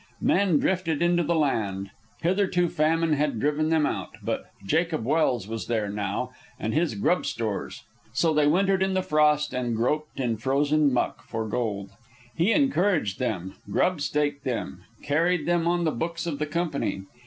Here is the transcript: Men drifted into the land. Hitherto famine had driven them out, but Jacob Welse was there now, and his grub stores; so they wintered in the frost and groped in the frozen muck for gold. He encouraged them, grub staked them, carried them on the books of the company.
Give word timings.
Men 0.19 0.57
drifted 0.57 0.99
into 1.03 1.21
the 1.21 1.35
land. 1.35 1.91
Hitherto 2.23 2.69
famine 2.69 3.13
had 3.13 3.39
driven 3.39 3.69
them 3.69 3.85
out, 3.85 4.17
but 4.23 4.45
Jacob 4.65 5.05
Welse 5.05 5.45
was 5.47 5.67
there 5.67 5.89
now, 5.89 6.31
and 6.59 6.73
his 6.73 6.95
grub 6.95 7.23
stores; 7.23 7.83
so 8.11 8.33
they 8.33 8.47
wintered 8.47 8.81
in 8.81 8.95
the 8.95 9.03
frost 9.03 9.53
and 9.53 9.75
groped 9.75 10.19
in 10.19 10.33
the 10.33 10.39
frozen 10.41 10.91
muck 10.91 11.21
for 11.23 11.47
gold. 11.47 11.91
He 12.35 12.51
encouraged 12.51 13.19
them, 13.19 13.57
grub 13.69 14.01
staked 14.01 14.43
them, 14.43 14.83
carried 15.03 15.45
them 15.45 15.67
on 15.67 15.83
the 15.83 15.91
books 15.91 16.25
of 16.25 16.39
the 16.39 16.47
company. 16.47 17.03